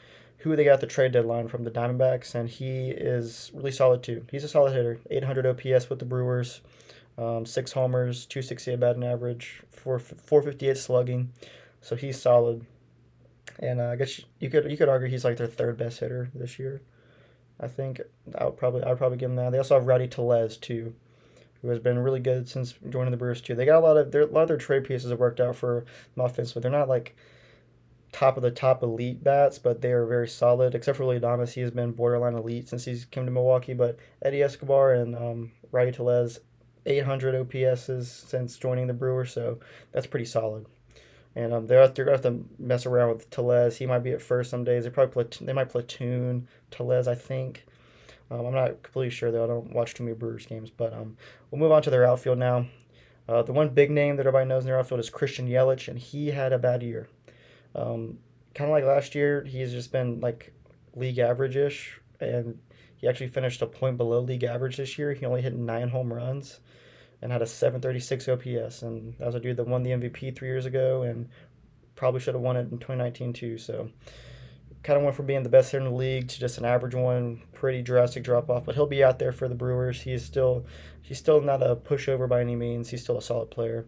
[0.44, 4.26] who they got the trade deadline from the Diamondbacks, and he is really solid too.
[4.30, 6.60] He's a solid hitter, 800 OPS with the Brewers,
[7.16, 11.32] um, six homers, 268 batting average, 4, 458 slugging,
[11.80, 12.66] so he's solid.
[13.58, 16.30] And uh, I guess you could you could argue he's like their third best hitter
[16.34, 16.82] this year.
[17.60, 18.00] I think
[18.36, 19.52] I would probably I would probably give him that.
[19.52, 20.94] They also have Rowdy Tellez too,
[21.62, 23.54] who has been really good since joining the Brewers too.
[23.54, 25.56] They got a lot of their a lot of their trade pieces have worked out
[25.56, 25.84] for
[26.16, 27.16] offense, but they're not like
[28.14, 30.74] top of the top elite bats, but they are very solid.
[30.74, 33.74] Except for Adames, he has been borderline elite since he's come to Milwaukee.
[33.74, 36.40] But Eddie Escobar and um, Rowdy Tellez,
[36.86, 39.58] 800 OPSs since joining the Brewers, so
[39.92, 40.66] that's pretty solid.
[41.36, 43.78] And um, they're they're gonna have to mess around with Tellez.
[43.78, 44.84] He might be at first some days.
[44.84, 47.66] They probably they might platoon Tellez, I think.
[48.30, 49.44] Um, I'm not completely sure though.
[49.44, 51.16] I don't watch too many Brewers games, but um,
[51.50, 52.66] we'll move on to their outfield now.
[53.28, 55.98] Uh, the one big name that everybody knows in their outfield is Christian Yelich, and
[55.98, 57.08] he had a bad year.
[57.74, 58.18] Um,
[58.54, 60.52] kind of like last year, he's just been like
[60.94, 62.58] league average ish, and
[62.96, 65.12] he actually finished a point below league average this year.
[65.12, 66.60] He only hit nine home runs
[67.22, 68.82] and had a 736 OPS.
[68.82, 71.28] And that was a dude that won the MVP three years ago and
[71.96, 73.58] probably should have won it in 2019 too.
[73.58, 73.90] So
[74.82, 76.94] kind of went from being the best hitter in the league to just an average
[76.94, 77.42] one.
[77.52, 80.02] Pretty drastic drop off, but he'll be out there for the Brewers.
[80.02, 80.66] He is still
[81.02, 82.90] he's still not a pushover by any means.
[82.90, 83.86] He's still a solid player.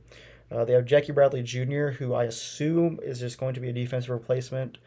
[0.50, 3.72] Uh, they have Jackie Bradley Jr., who I assume is just going to be a
[3.72, 4.78] defensive replacement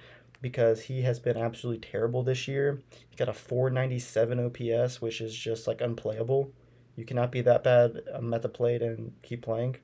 [0.41, 2.81] because he has been absolutely terrible this year.
[3.09, 6.53] He got a 497 OPS, which is just like unplayable.
[6.99, 9.77] You cannot be that bad um, at the plate and keep playing.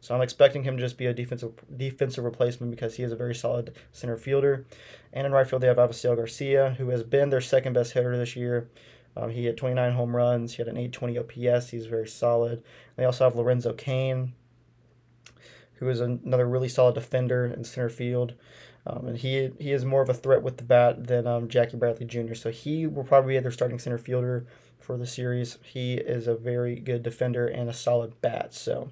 [0.00, 3.16] So I'm expecting him to just be a defensive defensive replacement because he is a
[3.16, 4.64] very solid center fielder.
[5.12, 8.16] And in right field, they have Avisail Garcia, who has been their second best hitter
[8.16, 8.68] this year.
[9.16, 10.54] Um, he had 29 home runs.
[10.54, 11.68] He had an 820 OPS.
[11.68, 12.62] He's very solid.
[12.96, 14.32] They also have Lorenzo Cain,
[15.74, 18.34] who is another really solid defender in center field.
[18.86, 21.76] Um, and he he is more of a threat with the bat than um, Jackie
[21.76, 22.34] Bradley Jr.
[22.34, 24.46] So he will probably be their starting center fielder
[24.84, 25.58] for the series.
[25.62, 28.54] He is a very good defender and a solid bat.
[28.54, 28.90] So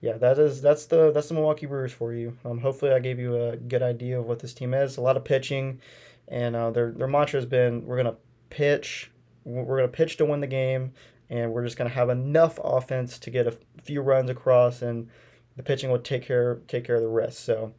[0.00, 2.36] yeah, that is that's the that's the Milwaukee Brewers for you.
[2.44, 4.96] Um, hopefully I gave you a good idea of what this team is.
[4.96, 5.80] A lot of pitching,
[6.28, 8.16] and uh, their their mantra has been we're gonna
[8.48, 9.10] pitch,
[9.44, 10.92] we're gonna pitch to win the game,
[11.28, 15.08] and we're just gonna have enough offense to get a few runs across and
[15.56, 17.40] the pitching will take care take care of the rest.
[17.40, 17.74] So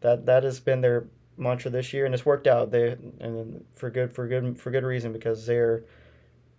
[0.00, 1.06] that that has been their
[1.38, 2.70] mantra this year, and it's worked out.
[2.70, 5.84] They and for good for good for good reason because they're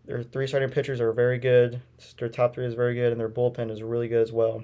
[0.06, 1.82] their three starting pitchers are very good.
[2.20, 4.64] Their top three is very good, and their bullpen is really good as well.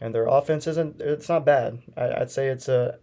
[0.00, 1.82] And their offense isn't it's not bad.
[1.96, 2.98] I, would say it's a,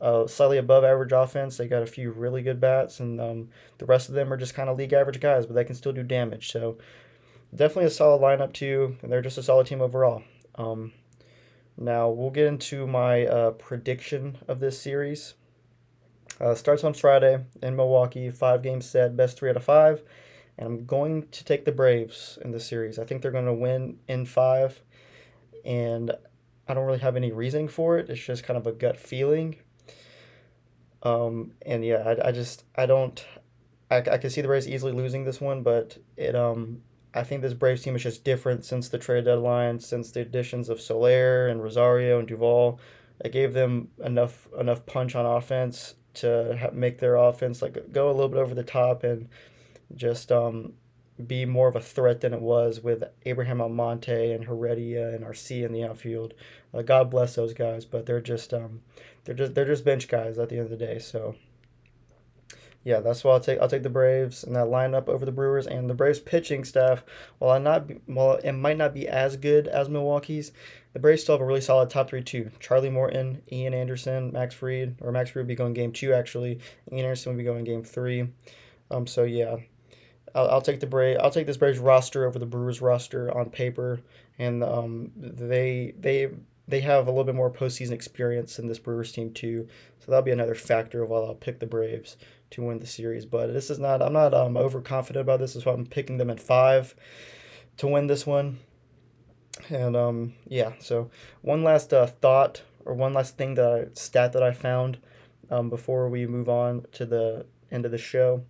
[0.00, 1.56] a, slightly above average offense.
[1.56, 4.54] They got a few really good bats, and um, the rest of them are just
[4.54, 6.50] kind of league average guys, but they can still do damage.
[6.50, 6.78] So
[7.54, 10.22] definitely a solid lineup too, and they're just a solid team overall.
[10.56, 10.92] Um,
[11.76, 15.34] now we'll get into my uh, prediction of this series.
[16.40, 20.02] Uh, starts on Friday in Milwaukee, five game set, best three out of five.
[20.58, 22.98] And I'm going to take the Braves in the series.
[22.98, 24.82] I think they're going to win in five.
[25.64, 26.12] And
[26.68, 28.10] I don't really have any reasoning for it.
[28.10, 29.56] It's just kind of a gut feeling.
[31.02, 33.24] Um, and yeah, I, I just, I don't,
[33.90, 36.82] I, I can see the Braves easily losing this one, but it, um,
[37.14, 40.68] I think this Braves team is just different since the trade deadline, since the additions
[40.68, 42.80] of Soler and Rosario and Duvall.
[43.24, 48.12] It gave them enough enough punch on offense to make their offense like go a
[48.12, 49.28] little bit over the top and
[49.96, 50.74] just um,
[51.26, 55.64] be more of a threat than it was with Abraham Almonte and Heredia and Arcia
[55.64, 56.34] in the outfield.
[56.72, 58.80] Uh, God bless those guys, but they're just um,
[59.24, 60.98] they're just they're just bench guys at the end of the day.
[60.98, 61.36] So
[62.84, 65.66] yeah, that's why I'll take I'll take the Braves and that lineup over the Brewers
[65.66, 67.04] and the Braves pitching staff.
[67.38, 70.52] While I not be, while it might not be as good as Milwaukee's,
[70.92, 72.50] the Braves still have a really solid top three too.
[72.58, 76.58] Charlie Morton, Ian Anderson, Max Fried, or Max Fried will be going game two actually.
[76.90, 78.28] Ian Anderson will be going game three.
[78.90, 79.58] Um, so yeah,
[80.34, 81.18] I'll, I'll take the Brave.
[81.20, 84.00] I'll take this Braves roster over the Brewers roster on paper,
[84.38, 86.30] and um, they they
[86.66, 89.68] they have a little bit more postseason experience than this Brewers team too.
[90.00, 92.16] So that'll be another factor of why I'll pick the Braves
[92.50, 93.26] to win the series.
[93.26, 94.02] But this is not.
[94.02, 95.56] I'm not um, overconfident about this.
[95.56, 96.94] Is why I'm picking them at five
[97.78, 98.58] to win this one.
[99.68, 100.72] And um, yeah.
[100.78, 101.10] So
[101.42, 104.98] one last uh, thought or one last thing that I, stat that I found
[105.50, 108.44] um, before we move on to the end of the show.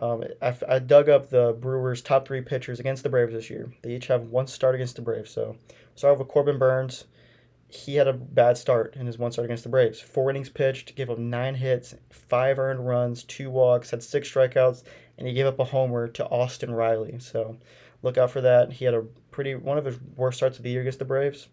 [0.00, 3.72] Um, I, I dug up the Brewers' top three pitchers against the Braves this year.
[3.82, 5.30] They each have one start against the Braves.
[5.30, 5.56] So
[5.96, 7.04] start with Corbin Burnes.
[7.68, 10.00] he had a bad start in his one start against the Braves.
[10.00, 14.82] Four innings pitched, gave up nine hits, five earned runs, two walks, had six strikeouts,
[15.18, 17.18] and he gave up a homer to Austin Riley.
[17.18, 17.58] So
[18.02, 18.72] look out for that.
[18.74, 21.48] He had a pretty one of his worst starts of the year against the Braves.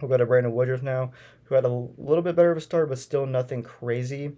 [0.00, 1.12] We'll go to Brandon Woodruff now,
[1.44, 4.32] who had a little bit better of a start, but still nothing crazy.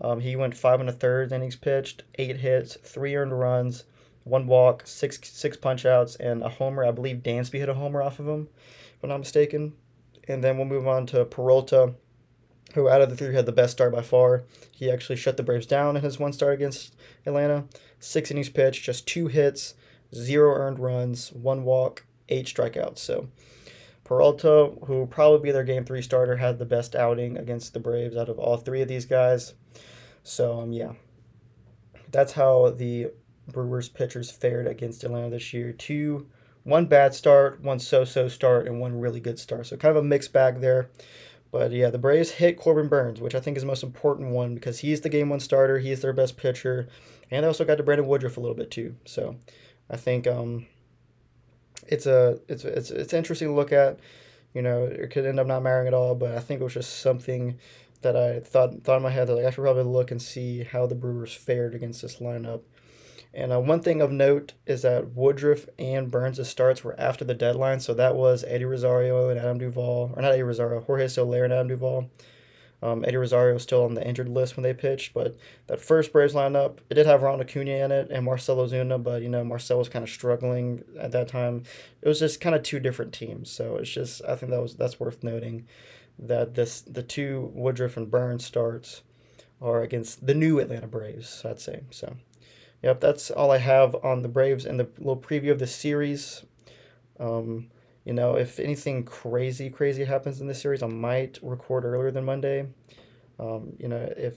[0.00, 3.84] Um, he went five and a third innings pitched, eight hits, three earned runs,
[4.24, 6.84] one walk, six six punch outs, and a homer.
[6.84, 8.48] I believe Dansby hit a homer off of him,
[8.96, 9.74] if I'm not mistaken.
[10.28, 11.94] And then we'll move on to Peralta,
[12.74, 14.44] who out of the three had the best start by far.
[14.70, 17.64] He actually shut the Braves down in his one start against Atlanta.
[17.98, 19.74] Six innings pitched, just two hits,
[20.14, 22.98] zero earned runs, one walk, eight strikeouts.
[22.98, 23.28] So
[24.08, 28.16] Peralta, who probably be their game three starter, had the best outing against the Braves
[28.16, 29.52] out of all three of these guys.
[30.22, 30.92] So um, yeah,
[32.10, 33.08] that's how the
[33.52, 35.72] Brewers pitchers fared against Atlanta this year.
[35.72, 36.26] Two
[36.64, 39.66] one bad start, one so-so start, and one really good start.
[39.66, 40.88] So kind of a mixed bag there.
[41.50, 44.54] But yeah, the Braves hit Corbin Burnes, which I think is the most important one
[44.54, 45.80] because he's the game one starter.
[45.80, 46.88] He's their best pitcher,
[47.30, 48.96] and they also got to Brandon Woodruff a little bit too.
[49.04, 49.36] So
[49.90, 50.66] I think um,
[51.88, 53.98] it's a it's it's it's interesting to look at.
[54.54, 56.74] You know, it could end up not marrying at all, but I think it was
[56.74, 57.58] just something
[58.02, 60.64] that I thought thought in my head that like I should probably look and see
[60.64, 62.62] how the Brewers fared against this lineup.
[63.34, 67.34] And uh, one thing of note is that Woodruff and Burnes' starts were after the
[67.34, 71.44] deadline, so that was Eddie Rosario and Adam Duvall, or not Eddie Rosario, Jorge Soler
[71.44, 72.10] and Adam Duvall.
[72.80, 75.36] Um, Eddie Rosario was still on the injured list when they pitched, but
[75.66, 79.20] that first Braves lineup, it did have Ron Acuna in it and Marcell Ozuna, but
[79.22, 81.64] you know Marcell was kind of struggling at that time.
[82.02, 84.76] It was just kind of two different teams, so it's just I think that was
[84.76, 85.66] that's worth noting
[86.20, 89.02] that this the two Woodruff and Burnes starts
[89.60, 92.16] are against the new Atlanta Braves, I'd say so.
[92.82, 96.44] Yep, that's all I have on the Braves and the little preview of the series.
[97.18, 97.70] Um,
[98.08, 102.24] you know, if anything crazy, crazy happens in this series, I might record earlier than
[102.24, 102.66] Monday.
[103.38, 104.34] Um, you know, if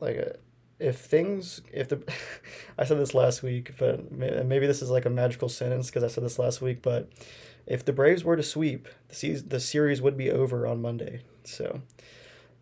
[0.00, 0.36] like uh,
[0.80, 2.02] if things if the
[2.78, 6.08] I said this last week, but maybe this is like a magical sentence because I
[6.08, 7.08] said this last week, but
[7.68, 11.22] if the Braves were to sweep, the season, the series would be over on Monday.
[11.44, 11.82] So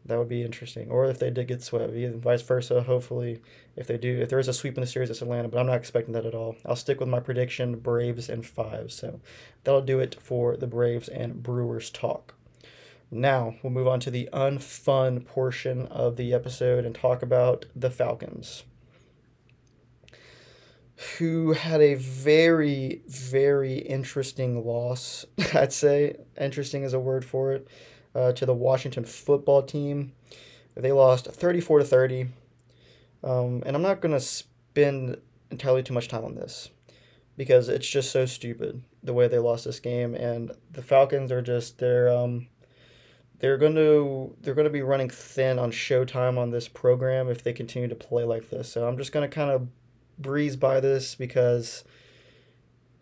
[0.05, 0.91] that would be interesting.
[0.91, 2.83] Or if they did get swept, even vice versa.
[2.83, 3.41] Hopefully,
[3.77, 5.49] if they do, if there is a sweep in the series, it's Atlanta.
[5.49, 6.57] But I'm not expecting that at all.
[6.67, 8.91] I'll stick with my prediction: Braves and five.
[8.91, 9.21] So
[9.65, 12.35] that'll do it for the Braves and Brewers talk.
[13.11, 17.91] Now we'll move on to the unfun portion of the episode and talk about the
[17.91, 18.65] Falcons,
[21.19, 25.27] who had a very, very interesting loss.
[25.55, 27.69] I'd say interesting is a word for it
[28.15, 30.13] uh, to the Washington football team.
[30.75, 32.29] They lost 34 to 30.
[33.25, 35.19] Um, and I'm not going to spend
[35.51, 36.71] entirely too much time on this.
[37.37, 41.43] because it's just so stupid the way they lost this game, and the Falcons are
[41.43, 42.47] just they're um
[43.39, 47.43] they're going to they're going to be running thin on showtime on this program if
[47.43, 48.71] they continue to play like this.
[48.71, 49.69] So I'm just going to kind of
[50.19, 51.85] breeze by this because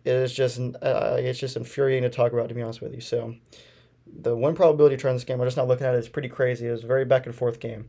[0.05, 3.01] it is just uh, it's just infuriating to talk about to be honest with you.
[3.01, 3.35] So
[4.19, 5.99] the win probability trend this game, I'm just not looking at it.
[5.99, 6.67] It's pretty crazy.
[6.67, 7.89] It was a very back and forth game.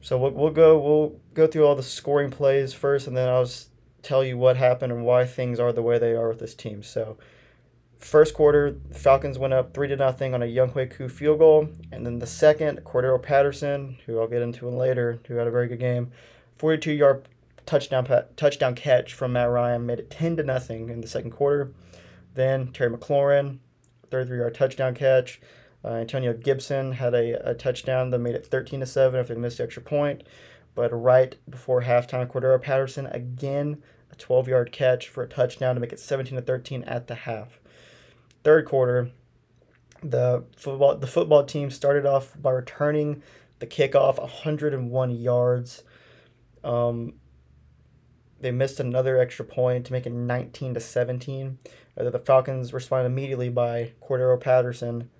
[0.00, 3.48] So we'll, we'll go we'll go through all the scoring plays first, and then I'll
[4.02, 6.82] tell you what happened and why things are the way they are with this team.
[6.82, 7.18] So
[7.98, 12.04] first quarter, Falcons went up three to nothing on a Younghoe Koo field goal, and
[12.04, 15.80] then the second, Cordarrelle Patterson, who I'll get into later, who had a very good
[15.80, 16.10] game,
[16.56, 17.28] 42 yard
[17.66, 21.72] touchdown touchdown catch from Matt Ryan made it 10 to nothing in the second quarter.
[22.34, 23.58] Then Terry McLaurin,
[24.10, 25.40] 33 yard touchdown catch.
[25.84, 29.40] Uh, Antonio Gibson had a, a touchdown that made it 13 to 7 after they
[29.40, 30.22] missed the extra point.
[30.74, 35.80] But right before halftime, Cordarrelle Patterson again a 12 yard catch for a touchdown to
[35.80, 37.60] make it 17 to 13 at the half.
[38.44, 39.10] Third quarter,
[40.02, 43.22] the football the football team started off by returning
[43.58, 45.82] the kickoff 101 yards.
[46.64, 47.14] Um,
[48.40, 51.58] they missed another extra point to make it 19 to 17.
[51.96, 55.10] Uh, the Falcons responded immediately by Cordarrelle Patterson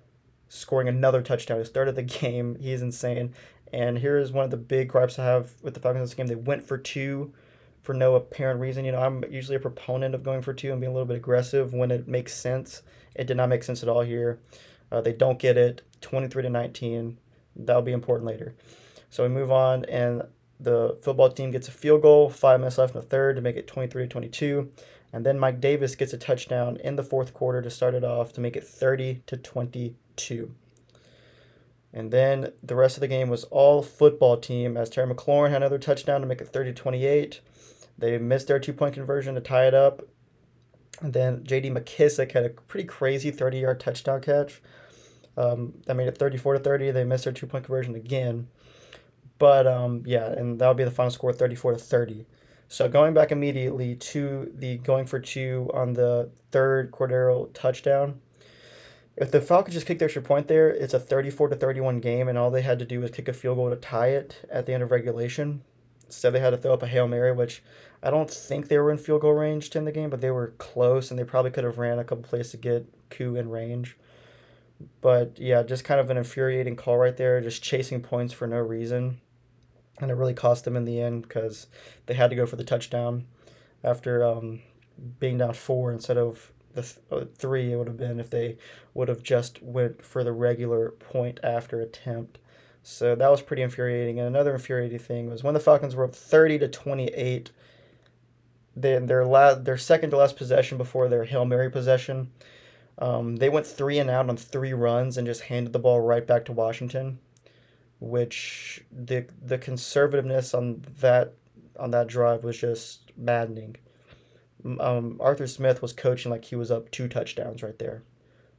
[0.49, 1.59] scoring another touchdown.
[1.59, 2.57] He started the game.
[2.59, 3.33] He's insane.
[3.71, 6.27] And here is one of the big gripes I have with the Falcons this game.
[6.27, 7.33] They went for two
[7.81, 8.85] for no apparent reason.
[8.85, 11.17] You know, I'm usually a proponent of going for two and being a little bit
[11.17, 12.81] aggressive when it makes sense.
[13.15, 14.39] It did not make sense at all here.
[14.91, 15.81] Uh, they don't get it.
[16.01, 17.17] 23 to 19.
[17.55, 18.55] That'll be important later.
[19.09, 20.23] So we move on, and
[20.61, 23.55] the football team gets a field goal, five minutes left in the third to make
[23.55, 24.71] it 23 to 22.
[25.13, 28.31] And then Mike Davis gets a touchdown in the fourth quarter to start it off
[28.33, 30.53] to make it 30 to 22.
[31.93, 35.57] And then the rest of the game was all football team as Terry McLaurin had
[35.57, 37.41] another touchdown to make it 30 to 28.
[37.97, 40.03] They missed their two point conversion to tie it up.
[41.01, 41.71] And then J.D.
[41.71, 44.61] McKissic had a pretty crazy 30 yard touchdown catch.
[45.35, 46.91] Um, that made it 34 to 30.
[46.91, 48.47] They missed their two point conversion again.
[49.41, 52.27] But um, yeah, and that'll be the final score 34 to 30.
[52.67, 58.21] So going back immediately to the going for two on the third Cordarrelle touchdown.
[59.17, 62.27] If the Falcons just kicked the extra point there, it's a 34 to 31 game,
[62.27, 64.67] and all they had to do was kick a field goal to tie it at
[64.67, 65.63] the end of regulation.
[66.05, 67.63] Instead, they had to throw up a Hail Mary, which
[68.03, 70.29] I don't think they were in field goal range to end the game, but they
[70.29, 73.49] were close, and they probably could have ran a couple plays to get Koo in
[73.49, 73.97] range.
[75.01, 78.59] But yeah, just kind of an infuriating call right there, just chasing points for no
[78.59, 79.19] reason.
[79.99, 81.67] And it really cost them in the end because
[82.05, 83.25] they had to go for the touchdown
[83.83, 84.61] after um,
[85.19, 88.57] being down four instead of the th- uh, three it would have been if they
[88.93, 92.39] would have just went for the regular point after attempt.
[92.83, 94.19] So that was pretty infuriating.
[94.19, 97.51] And another infuriating thing was when the Falcons were up 30 to 28,
[98.75, 102.31] then their la- their second to last possession before their Hail Mary possession,
[102.97, 106.25] um, they went three and out on three runs and just handed the ball right
[106.25, 107.19] back to Washington,
[108.01, 111.35] which the the conservativeness on that
[111.79, 113.77] on that drive was just maddening.
[114.79, 118.03] Um, Arthur Smith was coaching like he was up two touchdowns right there.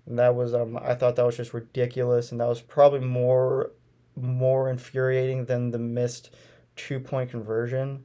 [0.07, 3.73] And that was um, I thought that was just ridiculous, and that was probably more
[4.17, 6.35] more infuriating than the missed
[6.77, 8.05] two point conversion.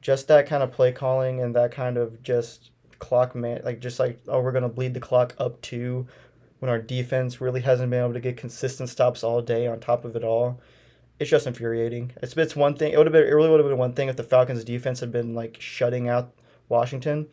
[0.00, 3.98] Just that kind of play calling and that kind of just clock man like just
[3.98, 6.06] like oh we're gonna bleed the clock up to
[6.60, 10.04] when our defense really hasn't been able to get consistent stops all day on top
[10.04, 10.60] of it all.
[11.18, 12.12] It's just infuriating.
[12.22, 12.92] It's it's one thing.
[12.92, 15.00] It would have been it really would have been one thing if the Falcons defense
[15.00, 16.32] had been like shutting out
[16.68, 17.26] Washington,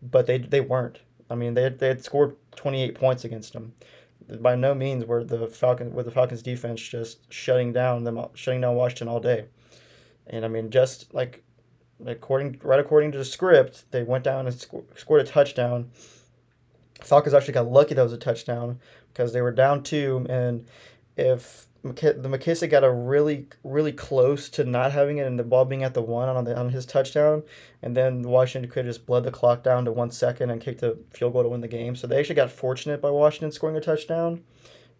[0.00, 1.00] but they they weren't.
[1.28, 3.74] I mean they they had scored 28 points against them
[4.40, 8.60] by no means were the Falcons were the Falcons defense just shutting down them shutting
[8.60, 9.46] down Washington all day.
[10.26, 11.42] And I mean just like
[12.04, 15.90] according right according to the script, they went down and sc- scored a touchdown.
[17.04, 18.80] Falcons actually got lucky that was a touchdown
[19.12, 20.66] because they were down two and
[21.16, 25.66] if the McKissic got a really, really close to not having it and the ball
[25.66, 27.42] being at the one on the on his touchdown,
[27.82, 30.96] and then Washington could just bled the clock down to one second and kicked a
[31.10, 31.94] field goal to win the game.
[31.94, 34.42] So they actually got fortunate by Washington scoring a touchdown.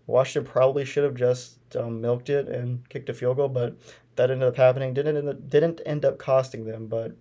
[0.07, 3.77] Washington probably should have just um, milked it and kicked a field goal, but
[4.17, 4.93] that ended up happening.
[4.93, 7.17] Didn't end up, didn't end up costing them, but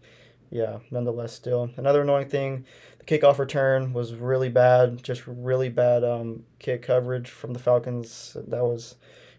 [0.50, 2.66] yeah, nonetheless, still another annoying thing.
[3.06, 8.38] Kickoff return was really bad, just really bad um, kick coverage from the Falcons.
[8.48, 8.96] That was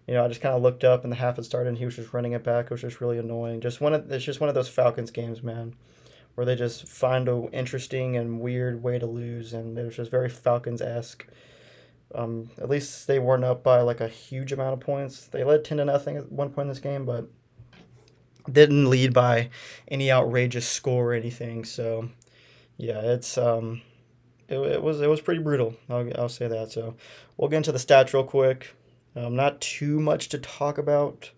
[0.07, 1.85] you know, I just kind of looked up and the half had started and he
[1.85, 2.67] was just running it back.
[2.67, 3.61] It was just really annoying.
[3.61, 5.75] Just one of it's just one of those Falcons games, man,
[6.35, 10.11] where they just find a interesting and weird way to lose, and it was just
[10.11, 11.27] very Falcons esque.
[12.15, 15.27] Um, at least they weren't up by like a huge amount of points.
[15.27, 17.27] They led ten to nothing at one point in this game, but
[18.51, 19.49] didn't lead by
[19.89, 21.65] any outrageous score or anything.
[21.65, 22.11] So,
[22.77, 23.83] yeah, it's um,
[24.49, 25.75] it, it was it was pretty brutal.
[25.89, 26.73] I'll, I'll say that.
[26.73, 26.95] So
[27.37, 28.75] we'll get into the stats real quick.
[29.17, 31.31] Um, not too much to talk about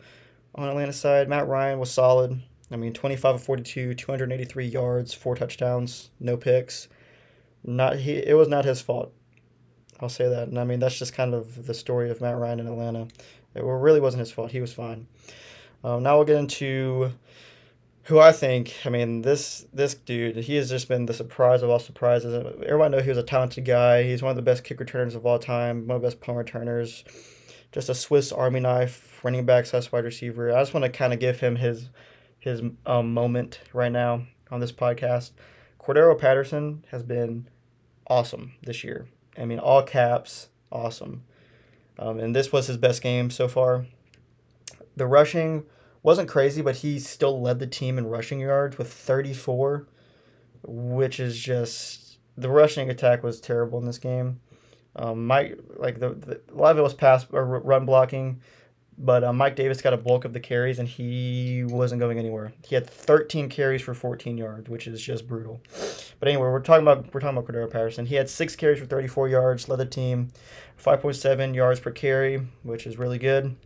[0.54, 1.28] on Atlanta side.
[1.28, 2.42] Matt Ryan was solid.
[2.70, 6.88] I mean, 25 of 42, 283 yards, four touchdowns, no picks.
[7.62, 8.12] Not he.
[8.12, 9.12] It was not his fault.
[10.00, 10.48] I'll say that.
[10.48, 13.08] And I mean, that's just kind of the story of Matt Ryan in Atlanta.
[13.54, 14.50] It really wasn't his fault.
[14.50, 15.06] He was fine.
[15.82, 17.12] Um, now we'll get into
[18.06, 18.74] who I think.
[18.84, 22.34] I mean, this this dude, he has just been the surprise of all surprises.
[22.62, 24.04] Everyone know he was a talented guy.
[24.04, 25.86] He's one of the best kick returners of all time.
[25.86, 27.04] One of the best punt returners.
[27.72, 30.52] Just a Swiss Army knife, running back slash wide receiver.
[30.52, 31.90] I just want to kind of give him his
[32.38, 35.32] his um, moment right now on this podcast.
[35.80, 37.48] Cordarrelle Patterson has been
[38.06, 39.08] awesome this year.
[39.36, 41.24] I mean, all caps, awesome.
[41.98, 43.86] Um, and this was his best game so far.
[44.96, 45.64] The rushing
[46.06, 49.88] wasn't crazy, but he still led the team in rushing yards with 34,
[50.62, 54.38] which is just the rushing attack was terrible in this game.
[54.94, 58.40] Um, Mike, like the, the a lot of it was pass or run blocking.
[58.96, 62.52] But uh, Mike Davis got a bulk of the carries, and he wasn't going anywhere.
[62.64, 65.60] He had 13 carries for 14 yards, which is just brutal.
[66.20, 68.06] But anyway, we're talking about we're talking about Cordarrelle Patterson.
[68.06, 70.30] He had six carries for 34 yards, led the team,
[70.82, 73.56] 5.7 yards per carry, which is really good.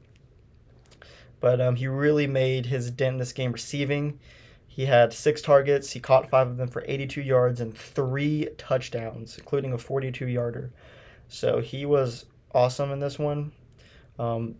[1.41, 4.18] But um, he really made his dent in this game receiving.
[4.66, 5.93] He had six targets.
[5.93, 10.70] He caught five of them for 82 yards and three touchdowns, including a 42 yarder.
[11.28, 13.53] So he was awesome in this one.
[14.18, 14.57] Um,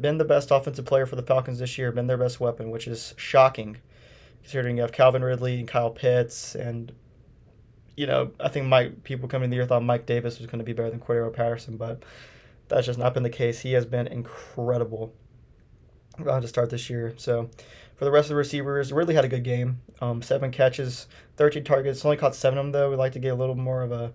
[0.00, 2.88] been the best offensive player for the Falcons this year, been their best weapon, which
[2.88, 3.78] is shocking
[4.44, 6.92] considering you have Calvin Ridley and Kyle Pitts and
[7.96, 10.58] you know, I think Mike people coming in the year thought Mike Davis was going
[10.58, 12.02] to be better than Cordarrelle Patterson, but
[12.68, 13.60] that's just not been the case.
[13.60, 15.14] He has been incredible
[16.26, 17.14] uh, to start this year.
[17.16, 17.50] So
[17.96, 19.80] for the rest of the receivers, Ridley had a good game.
[20.00, 21.06] Um, seven catches,
[21.36, 22.04] 13 targets.
[22.04, 22.90] Only caught seven of them though.
[22.90, 24.12] We'd like to get a little more of a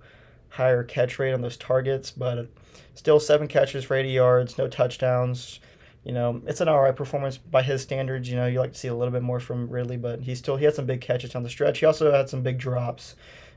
[0.50, 2.48] higher catch rate on those targets, but
[2.94, 5.60] still seven catches for 80 yards, no touchdowns.
[6.04, 8.30] You know, it's an all right performance by his standards.
[8.30, 10.56] You know, you like to see a little bit more from Ridley, but he still
[10.56, 11.80] he had some big catches on the stretch.
[11.80, 13.16] He also had some big drops,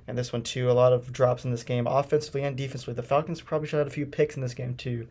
[0.09, 0.70] and this one too.
[0.70, 2.95] A lot of drops in this game, offensively and defensively.
[2.95, 5.07] The Falcons probably should have had a few picks in this game too.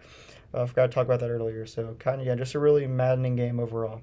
[0.53, 1.65] I forgot to talk about that earlier.
[1.65, 4.01] So kind of yeah, just a really maddening game overall.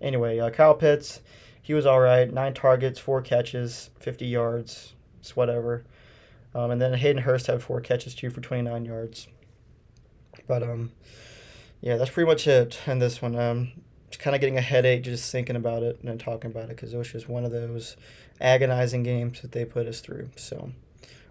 [0.00, 1.20] Anyway, uh, Kyle Pitts,
[1.62, 2.32] he was all right.
[2.32, 4.94] Nine targets, four catches, 50 yards.
[5.20, 5.84] It's whatever.
[6.54, 9.28] Um, and then Hayden Hurst had four catches too for 29 yards.
[10.46, 10.92] But um,
[11.80, 13.36] yeah, that's pretty much it in this one.
[13.36, 13.72] Um,
[14.10, 16.94] just kind of getting a headache just thinking about it and talking about it because
[16.94, 17.96] it was just one of those
[18.40, 20.30] agonizing games that they put us through.
[20.36, 20.72] So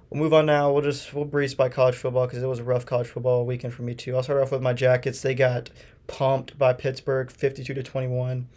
[0.09, 0.71] we'll move on now.
[0.71, 3.73] We'll just we'll breeze by college football because it was a rough college football weekend
[3.73, 4.15] for me too.
[4.15, 5.21] I'll start off with my Jackets.
[5.21, 5.69] They got
[6.07, 8.47] pumped by Pittsburgh, fifty-two to twenty-one.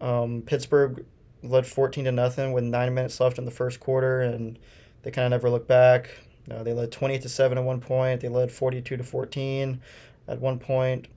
[0.00, 1.04] Um, Pittsburgh
[1.42, 4.58] led fourteen to nothing with nine minutes left in the first quarter, and
[5.02, 6.10] they kind of never looked back.
[6.50, 8.20] Uh, they led twenty to seven at one point.
[8.20, 9.80] They led forty-two to fourteen
[10.28, 11.08] at one point.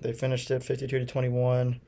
[0.00, 1.80] They finished it 52 to 21.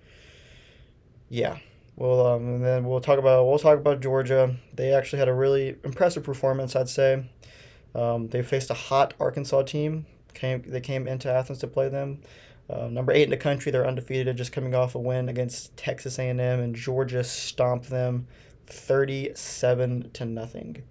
[1.28, 1.58] Yeah.
[1.97, 4.57] Well, um, and then we'll talk about we'll talk about Georgia.
[4.74, 7.24] They actually had a really impressive performance, I'd say.
[7.94, 10.05] Um, they faced a hot Arkansas team.
[10.34, 12.20] Came they came into Athens to play them.
[12.68, 16.18] Uh, number eight in the country, they're undefeated, just coming off a win against Texas
[16.18, 18.26] A&M, and Georgia stomped them,
[18.66, 20.82] thirty-seven to nothing.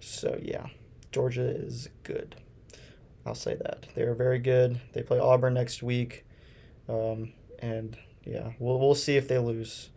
[0.00, 0.66] So yeah,
[1.12, 2.36] Georgia is good.
[3.24, 4.80] I'll say that they are very good.
[4.92, 6.26] They play Auburn next week,
[6.88, 9.88] um, and yeah, we'll we'll see if they lose.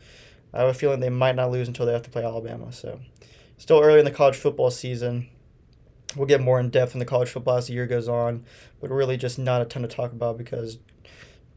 [0.54, 2.72] I have a feeling they might not lose until they have to play Alabama.
[2.72, 3.00] So,
[3.58, 5.30] still early in the college football season.
[6.16, 8.44] We'll get more in depth in the college football as the year goes on,
[8.82, 10.80] but really just not a ton to talk about because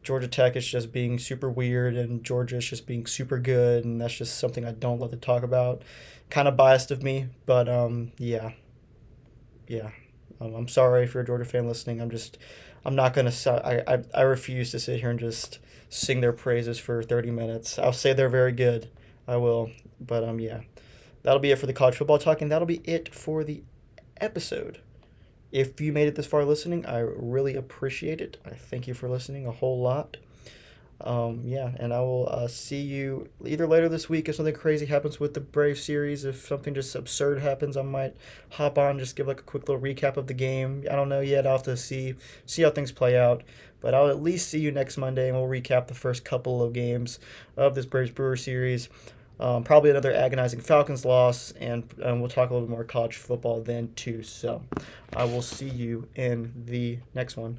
[0.03, 4.01] Georgia Tech is just being super weird and Georgia is just being super good, and
[4.01, 5.82] that's just something I don't love to talk about.
[6.28, 8.53] Kind of biased of me, but um, yeah,
[9.68, 9.90] yeah,
[10.40, 12.01] um, I'm sorry if you're a Georgia fan listening.
[12.01, 12.36] I'm just,
[12.84, 13.32] I'm not gonna.
[13.47, 15.61] I, I I refuse to sit here and just
[15.93, 17.78] sing their praises for 30 minutes.
[17.78, 18.88] I'll say they're very good.
[19.28, 19.70] I will,
[20.01, 20.61] but um, yeah,
[21.22, 23.62] that'll be it for the college football talk, and that'll be it for the
[24.20, 24.80] episode.
[25.53, 28.38] If you made it this far listening, I really appreciate it.
[28.45, 30.16] I thank you for listening a whole lot
[31.05, 34.86] um, yeah, and I will uh, see you either later this week if something crazy
[34.86, 36.24] happens with the Brave series.
[36.24, 38.16] If something just absurd happens, I might
[38.51, 40.84] hop on just give like a quick little recap of the game.
[40.90, 41.47] I don't know yet.
[41.47, 42.14] I'll have to see
[42.47, 43.43] see how things play out.
[43.83, 46.72] But I'll at least see you next Monday, and we'll recap the first couple of
[46.72, 47.18] games
[47.57, 48.89] of this Braves Brewer series.
[49.41, 53.16] Um, probably another agonizing Falcons loss, and um, we'll talk a little bit more college
[53.16, 54.22] football then too.
[54.22, 54.62] So
[55.16, 57.59] I will see you in the next one.